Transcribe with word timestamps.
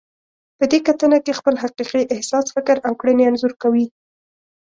په 0.57 0.65
دې 0.71 0.79
کتنه 0.87 1.17
کې 1.25 1.37
خپل 1.39 1.55
حقیقي 1.63 2.03
احساس، 2.13 2.45
فکر 2.55 2.77
او 2.87 2.93
کړنې 3.01 3.23
انځور 3.27 3.53
کوئ. 3.61 3.85